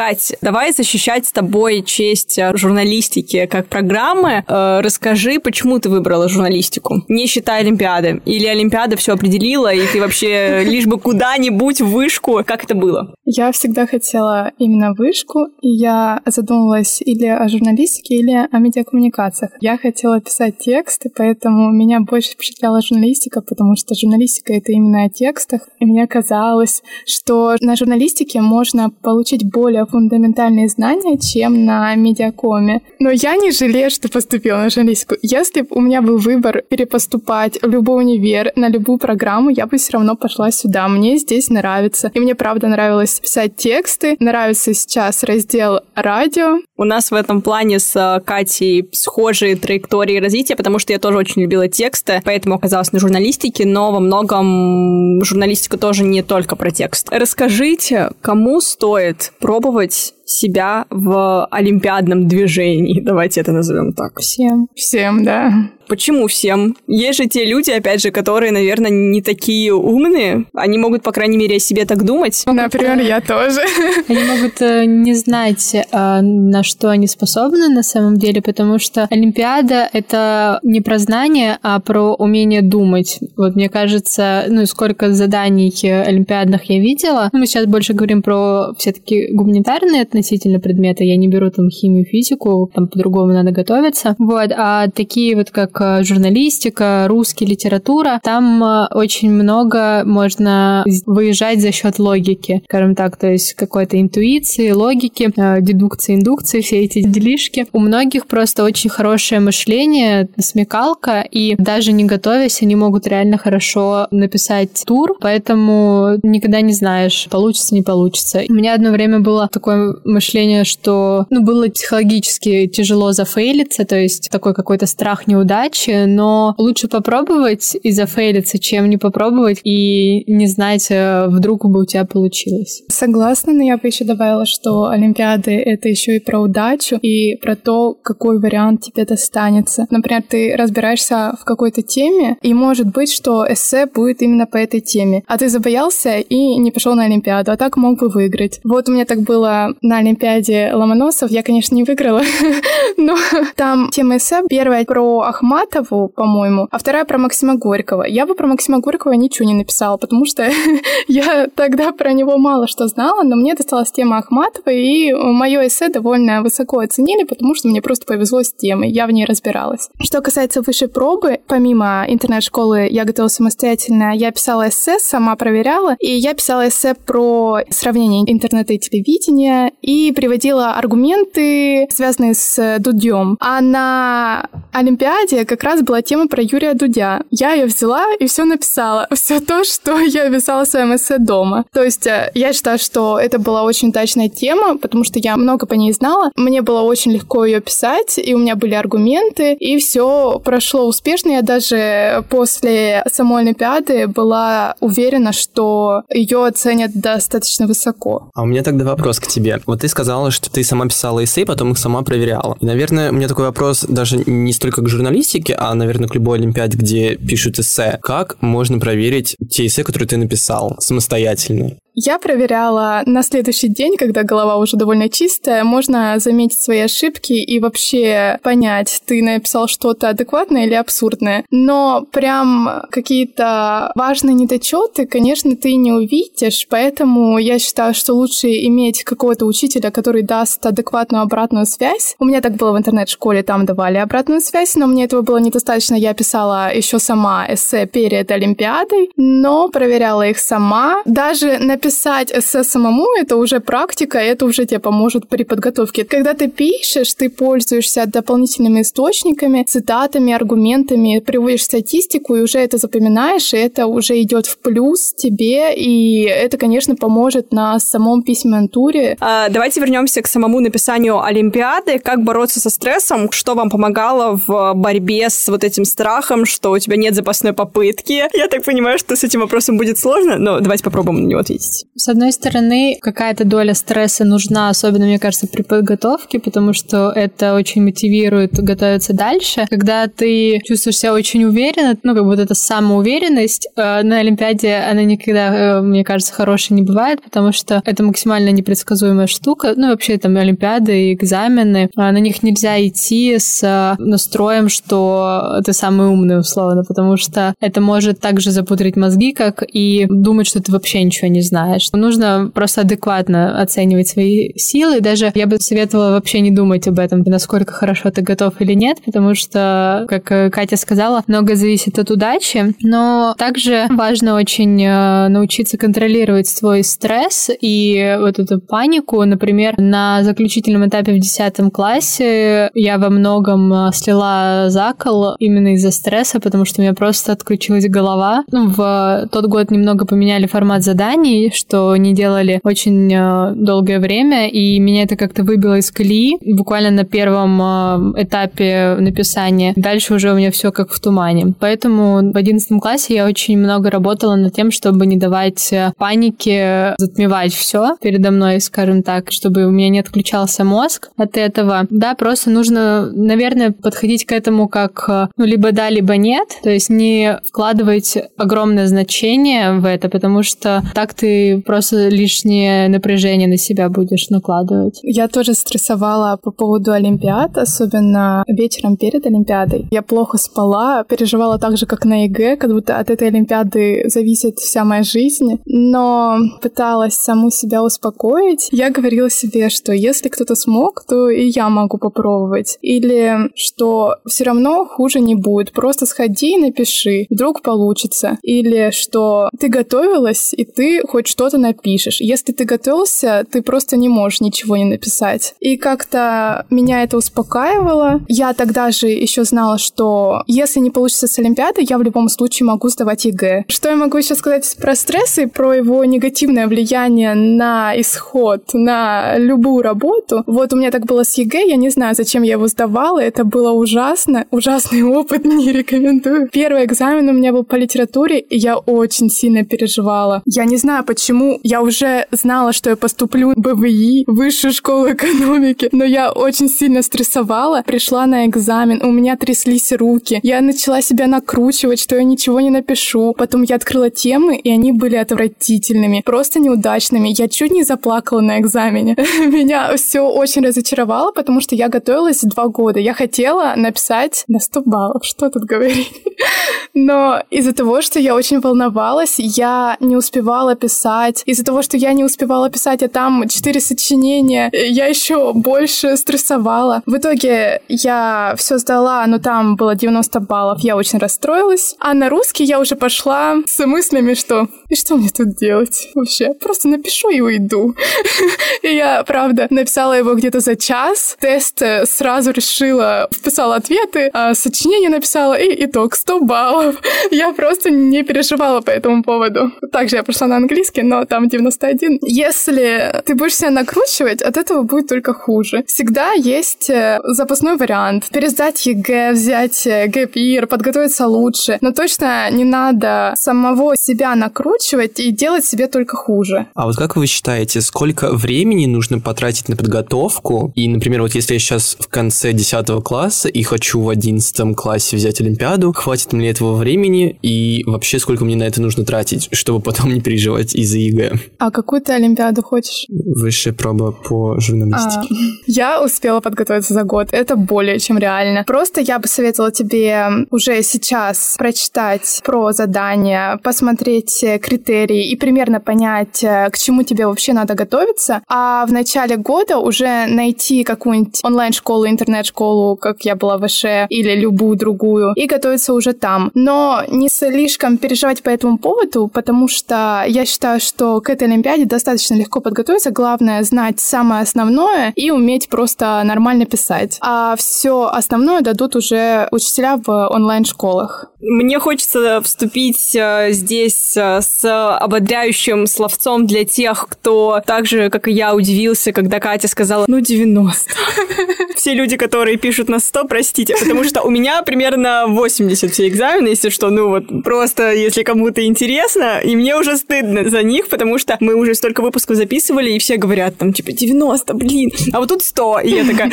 [0.00, 4.42] Кать, давай защищать с тобой честь э, журналистики как программы.
[4.48, 8.22] Э, расскажи, почему ты выбрала журналистику, не считая Олимпиады?
[8.24, 12.40] Или Олимпиада все определила, и ты вообще лишь бы куда-нибудь в вышку?
[12.46, 13.14] Как это было?
[13.26, 19.52] Я всегда хотела именно вышку, и я задумывалась или о журналистике, или о медиакоммуникациях.
[19.60, 25.10] Я хотела писать тексты, поэтому меня больше впечатляла журналистика, потому что журналистика— это именно о
[25.10, 25.68] текстах.
[25.78, 32.82] И мне казалось, что на журналистике можно получить более фундаментальные знания, чем на медиакоме.
[32.98, 35.16] Но я не жалею, что поступила на журналистику.
[35.22, 39.78] Если бы у меня был выбор перепоступать в любой универ, на любую программу, я бы
[39.78, 40.88] все равно пошла сюда.
[40.88, 42.10] Мне здесь нравится.
[42.14, 44.16] И мне, правда, нравилось писать тексты.
[44.20, 46.58] Нравится сейчас раздел радио.
[46.76, 51.18] У нас в этом плане с э, Катей схожие траектории развития, потому что я тоже
[51.18, 56.70] очень любила тексты, поэтому оказалась на журналистике, но во многом журналистика тоже не только про
[56.70, 57.08] текст.
[57.10, 64.18] Расскажите, кому стоит пробовать попробовать себя в олимпиадном движении, давайте это назовем так.
[64.20, 64.68] Всем.
[64.74, 65.70] Всем, да.
[65.90, 66.76] Почему всем?
[66.86, 70.44] Есть же те люди, опять же, которые, наверное, не такие умные.
[70.54, 72.44] Они могут, по крайней мере, о себе так думать.
[72.46, 73.60] Например, я тоже.
[74.08, 79.08] Они могут э, не знать, э, на что они способны на самом деле, потому что
[79.10, 83.18] Олимпиада— это не про знание, а про умение думать.
[83.36, 87.30] Вот мне кажется, ну, сколько заданий олимпиадных я видела.
[87.32, 91.04] Мы сейчас больше говорим про все-таки гуманитарные относительно предметы.
[91.04, 94.14] Я не беру там химию, физику, там по-другому надо готовиться.
[94.18, 101.60] Вот, а такие вот как э, журналистика, русский, литература, там э, очень много можно выезжать
[101.60, 107.02] за счет логики, скажем так, то есть какой-то интуиции, логики, э, дедукции, индукции, все эти
[107.02, 107.66] делишки.
[107.72, 114.06] У многих просто очень хорошее мышление, смекалка, и даже не готовясь, они могут реально хорошо
[114.10, 118.42] написать тур, поэтому никогда не знаешь, получится, не получится.
[118.48, 124.30] У меня одно время было такое мышление, что ну, было психологически тяжело зафейлиться, то есть
[124.30, 130.86] такой какой-то страх неудачи, но лучше попробовать и зафейлиться, чем не попробовать и не знать,
[130.90, 132.82] э, вдруг бы у тебя получилось.
[132.88, 137.56] Согласна, но я бы еще добавила, что Олимпиады— это еще и про удачу, и про
[137.56, 139.86] то, какой вариант тебе достанется.
[139.90, 144.80] Например, ты разбираешься в какой-то теме, и может быть, что эссе будет именно по этой
[144.80, 148.60] теме, а ты забоялся и не пошел на Олимпиаду, а так мог бы выиграть.
[148.64, 151.32] Вот у меня так было на Олимпиаде Ломоносов.
[151.32, 152.22] Я, конечно, не выиграла,
[152.96, 153.16] но
[153.56, 158.04] там тема эссе первая про Ахматову, по-моему, а вторая про Максима Горького.
[158.04, 160.48] Я бы про Максима Горького ничего не написала, потому что
[161.08, 165.88] я тогда про него мало что знала, но мне досталась тема Ахматова, и мое эссе
[165.88, 169.88] довольно высоко оценили, потому что мне просто повезло с темой, я в ней разбиралась.
[170.00, 176.12] Что касается высшей пробы, помимо интернет-школы я готовила самостоятельно, я писала эссе, сама проверяла, и
[176.12, 183.36] я писала эссе про сравнение интернета и телевидения, и приводила аргументы, связанные с Дудем.
[183.40, 187.22] А на Олимпиаде как раз была тема про Юрия Дудя.
[187.30, 189.08] Я ее взяла и все написала.
[189.14, 191.64] Все то, что я писала в своем эссе дома.
[191.72, 195.66] То есть э, я считаю, что это была очень удачная тема, потому что я много
[195.66, 196.30] по ней знала.
[196.36, 201.30] Мне было очень легко ее писать, и у меня были аргументы, и все прошло успешно.
[201.30, 208.30] Я даже после самой Олимпиады была уверена, что ее оценят достаточно высоко.
[208.34, 209.58] А у меня тогда вопрос к тебе.
[209.70, 212.56] Вот ты сказала, что ты сама писала эссе, потом их сама проверяла.
[212.60, 216.38] И, наверное, у меня такой вопрос даже не столько к журналистике, а, наверное, к любой
[216.38, 218.00] олимпиаде, где пишут эссе.
[218.02, 221.76] Как можно проверить те эссе, которые ты написал самостоятельно?
[222.02, 227.60] Я проверяла на следующий день, когда голова уже довольно чистая, можно заметить свои ошибки и
[227.60, 231.44] вообще понять, ты написал что-то адекватное или абсурдное.
[231.50, 239.04] Но прям какие-то важные недочеты, конечно, ты не увидишь, поэтому я считаю, что лучше иметь
[239.04, 242.16] какого-то учителя, который даст адекватную обратную связь.
[242.18, 245.96] У меня так было в интернет-школе, там давали обратную связь, но мне этого было недостаточно.
[245.96, 251.02] Я писала еще сама эссе перед Олимпиадой, но проверяла их сама.
[251.04, 256.04] Даже на написать эссе самому— это уже практика, это уже тебе поможет при подготовке.
[256.04, 263.54] Когда ты пишешь, ты пользуешься дополнительными источниками, цитатами, аргументами, приводишь статистику и уже это запоминаешь,
[263.54, 269.16] и это уже идет в плюс тебе, и это, конечно, поможет на самом письменном туре.
[269.20, 271.98] А, давайте вернемся к самому написанию Олимпиады.
[271.98, 273.32] Как бороться со стрессом?
[273.32, 278.28] Что вам помогало в борьбе с вот этим страхом, что у тебя нет запасной попытки?
[278.36, 281.69] Я так понимаю, что с этим вопросом будет сложно, но давайте попробуем на него ответить
[281.70, 281.86] есть.
[281.94, 287.54] С одной стороны, какая-то доля стресса нужна, особенно, мне кажется, при подготовке, потому что это
[287.54, 289.66] очень мотивирует готовиться дальше.
[289.68, 295.02] Когда ты чувствуешь себя очень уверенно, ну, как вот эта самоуверенность, э, на Олимпиаде она
[295.02, 299.74] никогда, э, мне кажется, хорошей не бывает, потому что это максимально непредсказуемая штука.
[299.76, 305.60] Ну, вообще, там, Олимпиады и экзамены, а на них нельзя идти с э, настроем, что
[305.64, 310.62] ты самый умный, условно, потому что это может также запудрить мозги, как и думать, что
[310.62, 311.88] ты вообще ничего не знаешь знаешь.
[311.92, 315.00] Нужно просто адекватно оценивать свои силы.
[315.00, 318.98] Даже я бы советовала вообще не думать об этом, насколько хорошо ты готов или нет,
[319.04, 322.74] потому что, как э, Катя сказала, много зависит от удачи.
[322.82, 329.22] Но также важно очень э, научиться контролировать свой стресс и вот эту панику.
[329.24, 335.90] Например, на заключительном этапе в 10 классе я во многом э, слила закол именно из-за
[335.90, 338.44] стресса, потому что у меня просто отключилась голова.
[338.50, 344.48] Ну, в тот год немного поменяли формат заданий, что не делали очень э, долгое время,
[344.48, 349.72] и меня это как-то выбило из колеи буквально на первом э, этапе написания.
[349.76, 351.54] Дальше уже у меня все как в тумане.
[351.58, 356.94] Поэтому в 11 классе я очень много работала над тем, чтобы не давать э, панике
[356.98, 361.86] затмевать все передо мной, скажем так, чтобы у меня не отключался мозг от этого.
[361.90, 366.48] Да, просто нужно, наверное, подходить к этому как ну, либо да, либо нет.
[366.62, 373.48] То есть не вкладывать огромное значение в это, потому что так ты просто лишнее напряжение
[373.48, 375.00] на себя будешь накладывать.
[375.02, 379.86] Я тоже стрессовала по поводу Олимпиад, особенно вечером перед Олимпиадой.
[379.90, 384.58] Я плохо спала, переживала так же, как на ЕГЭ, как будто от этой Олимпиады зависит
[384.58, 388.68] вся моя жизнь, но пыталась саму себя успокоить.
[388.72, 392.78] Я говорила себе, что если кто-то смог, то и я могу попробовать.
[392.82, 398.38] Или что все равно хуже не будет, просто сходи и напиши, вдруг получится.
[398.42, 402.20] Или что ты готовилась, и ты хоть что-то напишешь.
[402.20, 405.54] Если ты готовился, ты просто не можешь ничего не написать.
[405.60, 408.20] И как-то меня это успокаивало.
[408.28, 412.66] Я тогда же еще знала, что если не получится с Олимпиадой, я в любом случае
[412.66, 413.64] могу сдавать ЕГЭ.
[413.68, 419.38] Что я могу еще сказать про стресс и про его негативное влияние на исход, на
[419.38, 420.42] любую работу?
[420.46, 423.44] Вот у меня так было с ЕГЭ, я не знаю, зачем я его сдавала, это
[423.44, 426.48] было ужасно, ужасный опыт, не рекомендую.
[426.52, 430.42] Первый экзамен у меня был по литературе, и я очень сильно переживала.
[430.44, 431.19] Я не знаю, почему.
[431.62, 437.02] Я уже знала, что я поступлю в БВИ, высшую школу экономики, но я очень сильно
[437.02, 437.82] стрессовала.
[437.86, 440.40] Пришла на экзамен, у меня тряслись руки.
[440.42, 443.34] Я начала себя накручивать, что я ничего не напишу.
[443.36, 447.28] Потом я открыла темы, и они были отвратительными, просто неудачными.
[447.36, 449.16] Я чуть не заплакала на экзамене.
[449.38, 452.98] Меня все очень разочаровало, потому что я готовилась два года.
[452.98, 455.24] Я хотела написать на 100 баллов.
[455.24, 456.10] Что тут говорить?
[456.94, 461.09] Но из-за того, что я очень волновалась, я не успевала писать.
[461.46, 467.02] Из-за того, что я не успевала писать, а там четыре сочинения, я еще больше стрессовала.
[467.06, 471.96] В итоге я все сдала, но там было 90 баллов, я очень расстроилась.
[471.98, 476.52] А на русский я уже пошла с мыслями, что и что мне тут делать вообще?
[476.54, 477.94] Просто напишу и уйду.
[478.82, 481.36] И я, правда, написала его где-то за час.
[481.40, 486.96] Тест э, сразу решила, вписала ответы, а сочинение написала, и итог 100 баллов.
[487.30, 489.72] Я просто не переживала по этому поводу.
[489.92, 492.18] Также я пошла на английский, но там 91.
[492.22, 495.84] Если ты будешь себя накручивать, от этого будет только хуже.
[495.86, 498.28] Всегда есть э, запасной вариант.
[498.32, 501.78] Пересдать ЕГЭ, взять э, gap year, подготовиться лучше.
[501.80, 506.66] Но точно не надо самого себя накручивать и делать себе только хуже.
[506.74, 510.72] А вот как вы считаете, сколько времени нужно потратить на подготовку?
[510.74, 515.16] И, например, вот если я сейчас в конце 10 класса и хочу в 11 классе
[515.16, 519.80] взять Олимпиаду, хватит мне этого времени и вообще сколько мне на это нужно тратить, чтобы
[519.80, 521.32] потом не переживать из-за ЕГЭ?
[521.58, 523.06] А какую ты Олимпиаду хочешь?
[523.08, 525.28] Высшая проба по журналистике.
[525.30, 525.34] А,
[525.66, 527.28] я успела подготовиться за год.
[527.32, 528.64] Это более чем реально.
[528.66, 536.40] Просто я бы советовала тебе уже сейчас прочитать про задания, посмотреть критерии и примерно понять,
[536.40, 538.42] к чему тебе вообще надо готовиться.
[538.48, 544.34] А в начале года уже найти какую-нибудь онлайн-школу, интернет-школу, как я была в ВШ, или
[544.34, 546.50] любую другую, и готовиться уже там.
[546.54, 551.84] Но не слишком переживать по этому поводу, потому что я считаю, что к этой Олимпиаде
[551.84, 553.10] достаточно легко подготовиться.
[553.10, 557.18] Главное знать самое основное и уметь просто нормально писать.
[557.20, 561.29] А все основное дадут уже учителя в онлайн-школах.
[561.42, 568.28] Мне хочется вступить э, здесь э, с ободряющим словцом для тех, кто так же, как
[568.28, 570.90] и я, удивился, когда Катя сказала, ну, 90.
[571.76, 576.48] Все люди, которые пишут на 100, простите, потому что у меня примерно 80 все экзамены,
[576.48, 581.18] если что, ну вот просто, если кому-то интересно, и мне уже стыдно за них, потому
[581.18, 585.30] что мы уже столько выпусков записывали, и все говорят там, типа, 90, блин, а вот
[585.30, 586.30] тут 100, и я такая,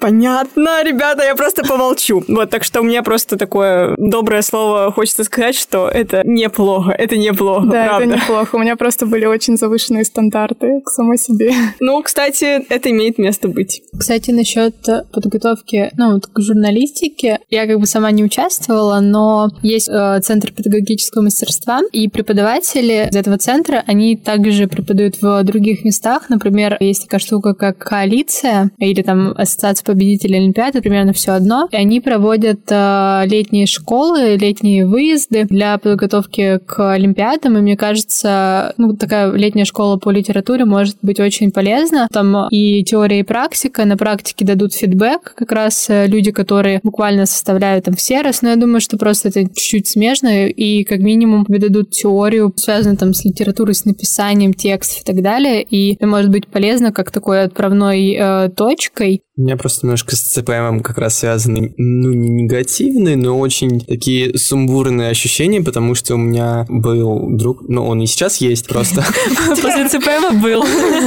[0.00, 2.22] понятно, ребята, я просто помолчу.
[2.28, 7.16] Вот, так что у меня просто такое доброе слово хочется сказать, что это неплохо, это
[7.16, 8.04] неплохо, Да, правда.
[8.04, 8.56] это неплохо.
[8.56, 11.52] У меня просто были очень завышенные стандарты к самой себе.
[11.80, 13.82] Ну, кстати, это имеет место быть.
[13.96, 14.74] Кстати, насчет
[15.12, 20.52] подготовки, ну, вот к журналистике, я как бы сама не участвовала, но есть э, Центр
[20.52, 26.28] педагогического мастерства, и преподаватели из этого центра, они также преподают в других местах.
[26.28, 31.68] Например, есть такая штука, как коалиция, или там Ассоциация победителей Олимпиады, примерно все одно.
[31.70, 38.74] И они проводят э, летние школы, летние выезды для подготовки к Олимпиадам, и мне кажется,
[38.78, 42.08] ну, такая летняя школа по литературе может быть очень полезна.
[42.10, 43.84] Там и теория, и практика.
[43.84, 48.50] На практике дадут фидбэк как раз э, люди, которые буквально составляют там все раз, но
[48.50, 53.24] я думаю, что просто это чуть-чуть смежно, и как минимум дадут теорию, связанную там с
[53.24, 58.16] литературой, с написанием текстов и так далее, и это может быть полезно как такой отправной
[58.18, 59.22] э, точкой.
[59.36, 64.36] У меня просто немножко с ЦПМ как раз связаны, ну, не негативные, но очень такие
[64.38, 69.04] сумбурные ощущения, потому что у меня был друг, ну, он и сейчас есть просто.
[69.48, 70.62] После ЦПМ был.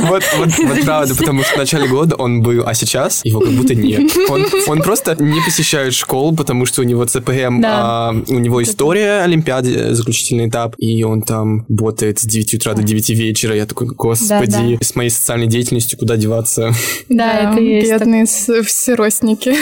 [0.05, 3.51] Вот, вот, вот правда, потому что в начале года он был, а сейчас его как
[3.51, 4.11] будто нет.
[4.29, 8.09] Он, он просто не посещает школу, потому что у него ЦПМ, Да.
[8.09, 12.83] а, у него история Олимпиады, заключительный этап, и он там работает с 9 утра до
[12.83, 13.55] 9 вечера.
[13.55, 16.73] Я такой, господи, с моей социальной деятельностью куда деваться?
[17.09, 17.89] Да, это есть.
[17.91, 19.55] Бедные с- всеростники.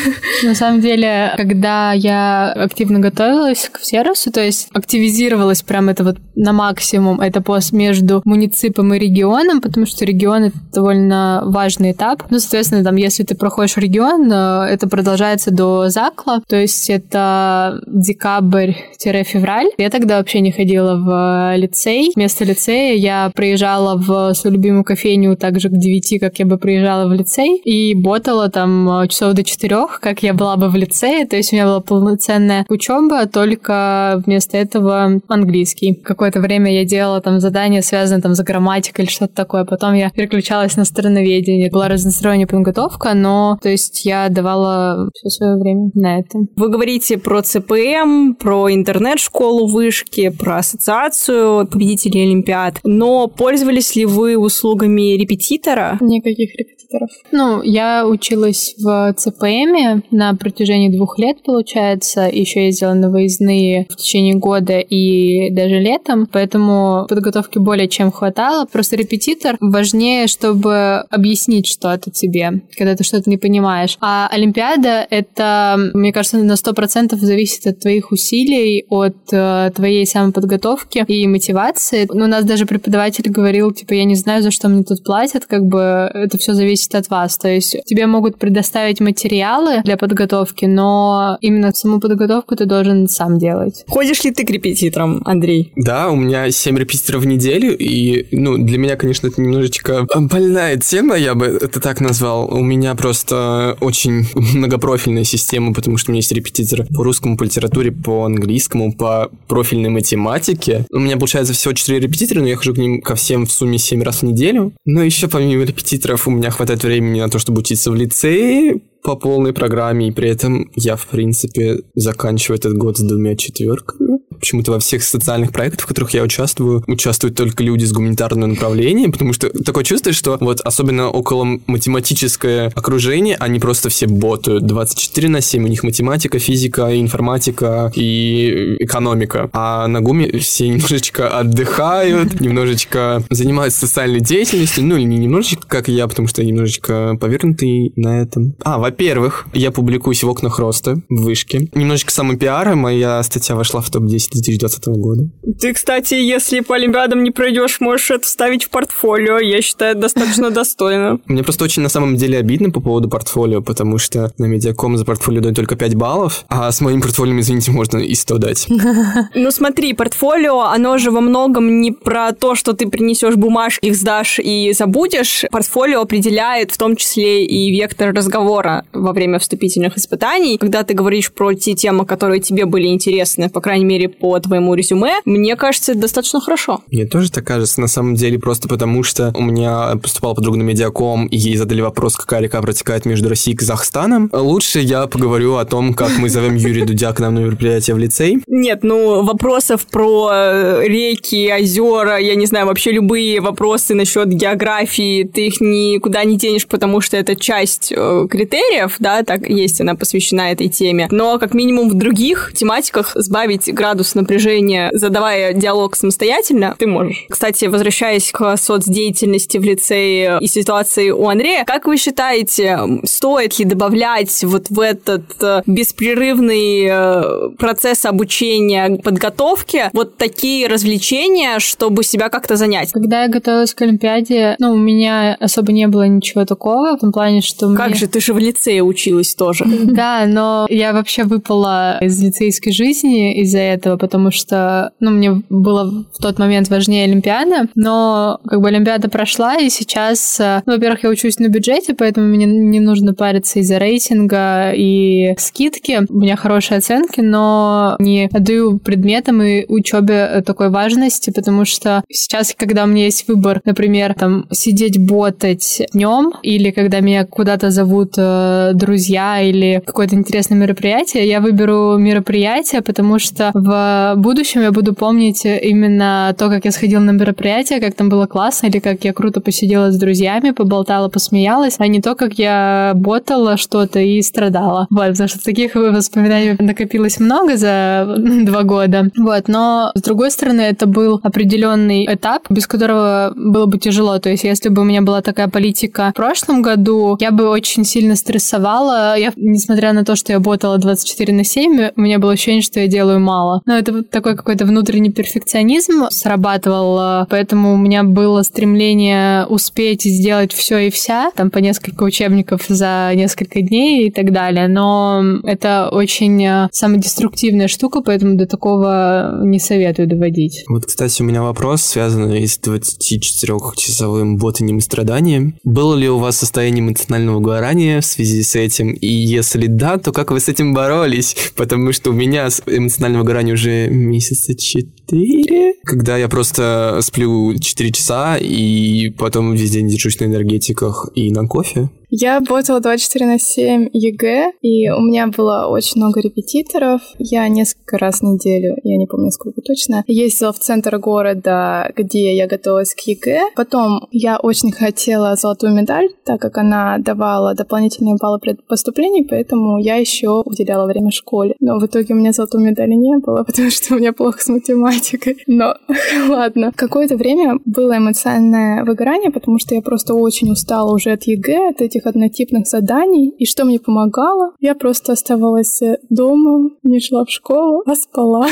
[0.45, 6.17] На самом деле, когда я активно готовилась к Всеросу, то есть активизировалась прям это вот
[6.35, 12.23] на максимум, это пост между муниципом и регионом, потому что регион— это довольно важный этап.
[12.29, 17.81] Ну, соответственно, там, если ты проходишь регион, э, это продолжается до Закла, то есть это
[17.87, 19.69] декабрь-февраль.
[19.77, 22.11] Я тогда вообще не ходила в лицей.
[22.15, 26.57] Вместо лицея я приезжала в свою любимую кофейню так же к 9, как я бы
[26.57, 30.75] приезжала в лицей, и ботала там э, часов до 4, как я была бы в
[30.75, 31.25] лицее.
[31.25, 32.92] То есть у меня была полноценная учеба,
[33.31, 35.93] только вместо этого английский.
[35.95, 39.65] Какое-то время я делала там задания, связанные там за грамматикой или что-то такое.
[39.65, 41.69] Потом я переключалась на страноведение.
[41.71, 46.39] Была разносторонняя подготовка, но то есть я давала все свое время на это.
[46.55, 54.37] Вы говорите про ЦПМ, про интернет-школу вышки, про ассоциацию победителей Олимпиад, но пользовались ли вы
[54.37, 55.97] услугами репетитора?
[56.01, 57.09] Никаких репетиторов.
[57.31, 62.29] Ну, я училась в ЦПМе на протяжении двух лет, получается.
[62.31, 68.65] Еще ездила на выездные в течение года и даже летом, поэтому подготовки более чем хватало.
[68.65, 73.97] Просто репетитор важнее, чтобы объяснить что-то тебе, когда ты что-то не понимаешь.
[74.01, 81.05] А Олимпиада— это, мне кажется, на 100% зависит от твоих усилий, от э, твоей самоподготовки
[81.07, 82.07] и мотивации.
[82.11, 85.45] Ну, у нас даже преподаватель говорил, типа, я не знаю, за что мне тут платят,
[85.45, 87.37] как бы это все зависит от вас.
[87.37, 93.37] То есть тебе могут предоставить материалы для подготовки, но именно саму подготовку ты должен сам
[93.39, 93.83] делать.
[93.87, 95.71] Ходишь ли ты к репетиторам, Андрей?
[95.75, 100.77] Да, у меня 7 репетиторов в неделю, и, ну, для меня, конечно, это немножечко больная
[100.77, 102.53] тема, я бы это так назвал.
[102.53, 107.43] У меня просто очень многопрофильная система, потому что у меня есть репетитор по русскому, по
[107.43, 110.85] литературе, по английскому, по профильной математике.
[110.91, 113.77] У меня, получается, всего 4 репетитора, но я хожу к ним ко всем в сумме
[113.77, 114.73] 7 раз в неделю.
[114.85, 119.15] Но еще помимо репетиторов у меня хватает времени на то, чтобы учиться в лицее, по
[119.15, 124.19] полной программе, и при этом я, в принципе, заканчиваю этот год с двумя четверками.
[124.43, 129.13] Почему-то во всех социальных проектах, в которых я участвую, участвуют только люди с гуманитарным направлением,
[129.13, 135.29] потому что такое чувство, что вот особенно около математическое окружение, они просто все ботают 24
[135.29, 139.49] на 7, у них математика, физика, информатика и экономика.
[139.53, 145.87] А на ГУМе все немножечко отдыхают, немножечко занимаются социальной деятельностью, ну или не немножечко, как
[145.87, 148.55] я, потому что я немножечко повернутый на этом.
[148.65, 151.69] А, во-первых, я публикуюсь в окнах роста в вышке.
[151.73, 155.23] Немножечко самопиара, моя статья вошла в топ-10 2020 года.
[155.59, 159.39] Ты, кстати, если по Олимпиадам не пройдешь, можешь это вставить в портфолио.
[159.39, 161.19] Я считаю, это достаточно достойно.
[161.25, 165.05] Мне просто очень на самом деле обидно по поводу портфолио, потому что на Медиаком за
[165.05, 168.67] портфолио дают только 5 баллов, а с моим портфолио, извините, можно и 100 дать.
[169.35, 173.95] Ну смотри, портфолио, оно же во многом не про то, что ты принесешь бумажки, их
[173.95, 175.45] сдашь и забудешь.
[175.51, 180.57] Портфолио определяет в том числе и вектор разговора во время вступительных испытаний.
[180.57, 184.73] Когда ты говоришь про те темы, которые тебе были интересны, по крайней мере, по твоему
[184.73, 186.79] резюме, мне кажется, это достаточно хорошо.
[186.89, 190.63] Мне тоже так кажется, на самом деле, просто потому что у меня поступала подруга на
[190.63, 194.29] медиаком, и ей задали вопрос, какая река протекает между Россией и Казахстаном.
[194.31, 197.99] Лучше я поговорю о том, как мы зовем Юрия Дудя к нам на мероприятие в
[197.99, 198.41] лицей.
[198.47, 205.25] Нет, ну, вопросов про э, реки, озера, я не знаю, вообще любые вопросы насчет географии,
[205.25, 209.95] ты их никуда не денешь, потому что это часть э, критериев, да, так есть, она
[209.95, 211.09] посвящена этой теме.
[211.11, 217.25] Но, как минимум, в других тематиках сбавить градус напряжения, задавая диалог самостоятельно, ты можешь.
[217.29, 223.65] Кстати, возвращаясь к соцдеятельности в лицее и ситуации у Андрея, как вы считаете, стоит ли
[223.65, 232.29] добавлять вот в этот э, беспрерывный э, процесс обучения, подготовки вот такие развлечения, чтобы себя
[232.29, 232.91] как-то занять?
[232.91, 237.11] Когда я готовилась к Олимпиаде, ну, у меня особо не было ничего такого, в том
[237.11, 237.95] плане, что Как мне...
[237.97, 239.65] же, ты же в лицее училась тоже.
[239.83, 246.05] Да, но я вообще выпала из лицейской жизни из-за этого, потому что, ну, мне было
[246.13, 251.03] в тот момент важнее Олимпиада, но как бы Олимпиада прошла, и сейчас, э, ну, во-первых,
[251.03, 256.01] я учусь на бюджете, поэтому мне не нужно париться из-за рейтинга и скидки.
[256.09, 262.53] У меня хорошие оценки, но не отдаю предметам и учебе такой важности, потому что сейчас,
[262.57, 268.13] когда у меня есть выбор, например, там, сидеть ботать днем, или когда меня куда-то зовут
[268.17, 273.69] э, друзья или какое-то интересное мероприятие, я выберу мероприятие, потому что в
[274.17, 278.67] будущем я буду помнить именно то, как я сходила на мероприятие, как там было классно,
[278.67, 283.57] или как я круто посидела с друзьями, поболтала, посмеялась, а не то, как я ботала
[283.57, 284.87] что-то и страдала.
[284.89, 289.09] Вот, потому что таких воспоминаний накопилось много за два года.
[289.17, 294.19] Вот, но с другой стороны, это был определенный этап, без которого было бы тяжело.
[294.19, 297.83] То есть, если бы у меня была такая политика в прошлом году, я бы очень
[297.83, 299.17] сильно стрессовала.
[299.17, 302.79] Я, несмотря на то, что я ботала 24 на 7, у меня было ощущение, что
[302.79, 303.61] я делаю мало.
[303.65, 310.53] Но это вот такой какой-то внутренний перфекционизм срабатывал, поэтому у меня было стремление успеть сделать
[310.53, 314.67] все и вся, там по несколько учебников за несколько дней и так далее.
[314.67, 320.63] Но это очень э, самодеструктивная штука, поэтому до такого не советую доводить.
[320.67, 325.55] Вот, кстати, у меня вопрос, связанный с 24-часовым ботанием и страданием.
[325.63, 328.91] Было ли у вас состояние эмоционального выгорания в связи с этим?
[328.91, 331.35] И если да, то как вы с этим боролись?
[331.55, 338.37] Потому что у меня эмоциональное выгорание уже месяца четыре, когда я просто сплю 4 часа
[338.37, 341.89] и потом весь день держусь на энергетиках и на кофе.
[342.15, 347.01] Я работала 24 на 7 ЕГЭ, и у меня было очень много репетиторов.
[347.17, 352.35] Я несколько раз в неделю, я не помню сколько точно, ездила в центр города, где
[352.35, 353.45] я готовилась к ЕГЭ.
[353.55, 359.79] Потом я очень хотела золотую медаль, так как она давала дополнительные баллы при поступлении, поэтому
[359.79, 361.55] я еще уделяла время школе.
[361.59, 364.49] Но в итоге у меня золотой медали не было, потому что у меня плохо с
[364.49, 365.37] математикой.
[365.47, 365.73] Но
[366.29, 366.71] ладно.
[366.75, 371.81] Какое-то время было эмоциональное выгорание, потому что я просто очень устала уже от ЕГЭ, от
[371.81, 373.29] этих однотипных заданий.
[373.37, 374.51] И что мне помогало?
[374.59, 378.47] Я просто оставалась дома, не шла в школу, а спала.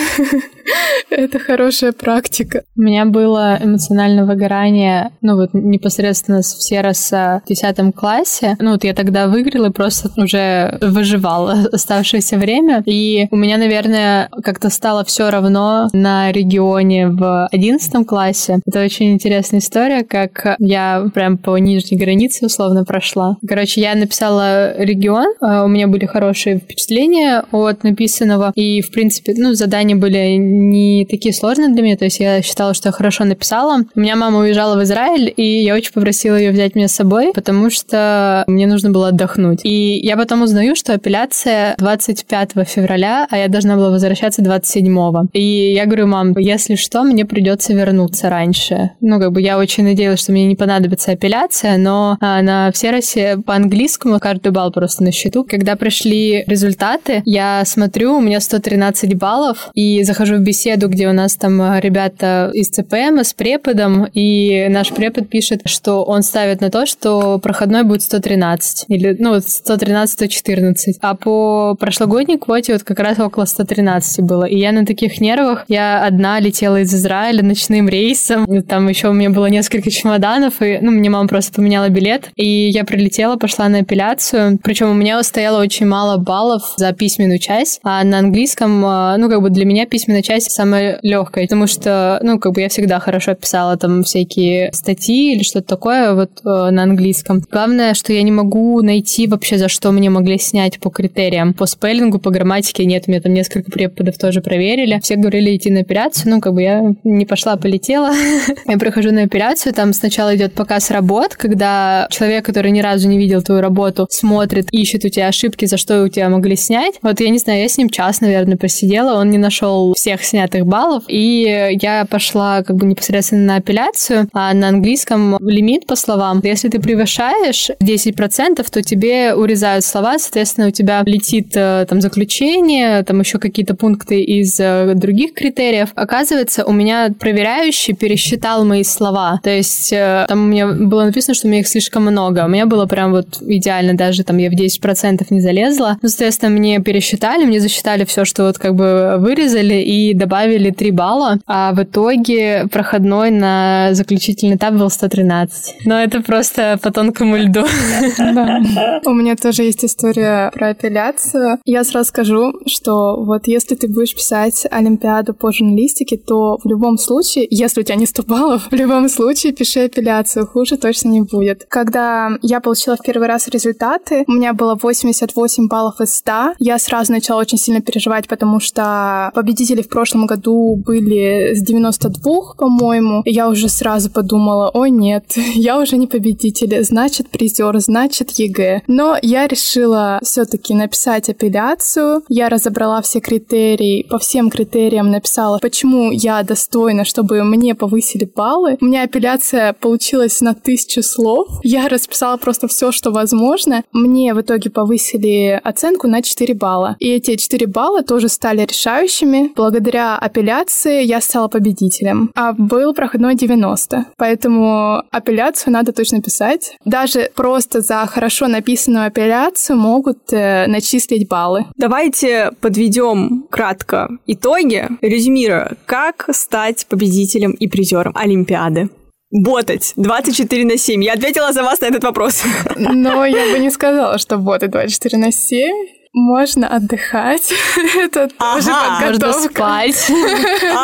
[1.10, 2.64] Это хорошая практика.
[2.76, 8.56] У меня было эмоциональное выгорание, ну вот непосредственно с Всероса в 10 классе.
[8.60, 12.84] Ну вот я тогда выиграла и просто уже выживала оставшееся время.
[12.86, 18.60] И у меня, наверное, как-то стало все равно на регионе в 11 классе.
[18.66, 23.38] Это очень интересная история, как я прям по нижней границе условно прошла.
[23.48, 29.34] Короче, я написала регион, а у меня были хорошие впечатления от написанного, и, в принципе,
[29.36, 33.24] ну, задания были не такие сложные для меня, то есть я считала, что я хорошо
[33.24, 33.84] написала.
[33.96, 37.32] У меня мама уезжала в Израиль, и я очень попросила ее взять меня с собой,
[37.34, 39.62] потому что мне нужно было отдохнуть.
[39.64, 44.92] И я потом узнаю, что апелляция 25 февраля, а я должна была возвращаться 27.
[45.34, 48.92] И я говорю, мам, если что, мне придется вернуться раньше.
[49.00, 52.92] Ну, как бы я очень надеялась, что мне не понадобится апелляция, но а, на все
[52.92, 55.44] России по-английскому каждый балл просто на счету.
[55.44, 61.14] Когда пришли результаты, я смотрю, у меня 113 баллов, и захожу в беседу, где у
[61.14, 66.70] нас там ребята из ЦПМ с преподом, и наш препод пишет, что он ставит на
[66.70, 70.98] то, что проходной будет 113, или, ну, 113-114.
[71.02, 74.46] А по прошлогодней квоте вот как раз около 113 было.
[74.46, 79.14] И я на таких нервах, я одна летела из Израиля ночным рейсом, там еще у
[79.14, 83.36] меня было несколько чемоданов, и, ну, мне мама просто поменяла билет, и я прилетела полетела,
[83.36, 84.58] пошла на апелляцию.
[84.64, 89.30] Причем у меня стояло очень мало баллов за письменную часть, а на английском, э, ну,
[89.30, 93.00] как бы для меня письменная часть самая легкая, потому что, ну, как бы я всегда
[93.00, 97.42] хорошо писала там всякие статьи или что-то такое вот э, на английском.
[97.52, 101.54] Главное, что я не могу найти вообще, за что мне могли снять по критериям.
[101.54, 105.00] По спеллингу, по грамматике нет, у меня там несколько преподов тоже проверили.
[105.04, 108.12] Все говорили идти на операцию, ну, как бы я не пошла, полетела.
[108.68, 113.18] я прихожу на операцию, там сначала идет показ работ, когда человек, который ни разу не
[113.18, 116.96] видел твою работу, смотрит, ищет у тебя ошибки, за что у тебя могли снять.
[117.02, 120.66] Вот я не знаю, я с ним час, наверное, посидела, он не нашел всех снятых
[120.66, 126.42] баллов, и я пошла как бы непосредственно на апелляцию, а на английском лимит по словам.
[126.44, 133.04] Если ты превышаешь 10%, то тебе урезают слова, соответственно, у тебя летит э, там заключение,
[133.04, 135.90] там еще какие-то пункты из э, других критериев.
[135.96, 139.40] Оказывается, у меня проверяющий пересчитал мои слова.
[139.44, 142.46] То есть э, там у меня было написано, что у меня их слишком много.
[142.46, 145.98] У меня было прям вот идеально, даже там я в 10% не залезла.
[146.02, 150.92] Ну, соответственно, мне пересчитали, мне засчитали все, что вот как бы вырезали и добавили 3
[150.92, 151.40] балла.
[151.48, 155.86] А в итоге проходной на заключительный этап был 113.
[155.86, 157.62] Но это просто по тонкому льду.
[159.06, 161.60] У меня тоже есть история про апелляцию.
[161.64, 166.98] Я сразу скажу, что вот если ты будешь писать Олимпиаду по журналистике, то в любом
[166.98, 171.22] случае, если у тебя не 100 баллов, в любом случае пиши апелляцию, хуже точно не
[171.22, 171.66] будет.
[171.70, 176.54] Когда я получила в первый раз результаты, у меня было 88 баллов из 100.
[176.60, 182.56] Я сразу начала очень сильно переживать, потому что победители в прошлом году были с 92,
[182.58, 183.22] по-моему.
[183.26, 185.26] Я уже сразу подумала, о нет,
[185.56, 188.84] я уже не победитель, значит призер, значит ЕГЭ.
[188.88, 192.24] Но я решила все-таки написать апелляцию.
[192.30, 198.78] Я разобрала все критерии, по всем критериям написала, почему я достойна, чтобы мне повысили баллы.
[198.82, 201.48] У меня апелляция получилась на тысячу слов.
[201.64, 203.84] Я расписала просто все, что возможно.
[203.92, 206.96] Мне в итоге повысили оценку на 4 балла.
[207.00, 209.52] И эти 4 балла тоже стали решающими.
[209.56, 212.32] Благодаря апелляции я стала победителем.
[212.36, 214.06] А был проходной 90.
[214.18, 216.78] Поэтому апелляцию надо точно писать.
[216.86, 221.66] Даже просто за хорошо написанную апелляцию могут э, начислить баллы.
[221.76, 228.90] Давайте подведем кратко итоги, резюмируя, как стать победителем и призером Олимпиады.
[229.32, 231.04] Ботать 24 на 7.
[231.04, 232.44] Я ответила за вас на этот вопрос.
[232.76, 235.72] Но я бы не сказала, что ботать 24 на 7.
[236.14, 237.54] Можно отдыхать.
[237.96, 239.50] Это тоже Можно подготовка.
[239.54, 240.08] спать.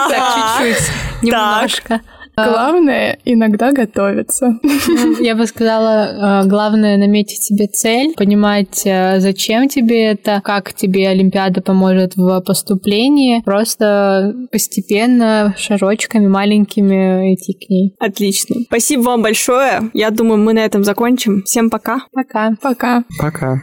[0.09, 0.83] Так, чуть-чуть.
[1.23, 2.01] Немножко.
[2.37, 4.59] Главное иногда готовиться.
[4.63, 10.73] Ну, Я бы сказала, э, главное наметить себе цель, понимать, э, зачем тебе это, как
[10.73, 13.41] тебе Олимпиада поможет в поступлении.
[13.43, 17.95] Просто постепенно, шажочками маленькими идти к ней.
[17.99, 18.57] Отлично.
[18.67, 19.89] Спасибо вам большое.
[19.93, 21.43] Я думаю, мы на этом закончим.
[21.43, 22.01] Всем пока.
[22.13, 22.53] Пока.
[22.61, 23.03] Пока.
[23.19, 23.61] Пока.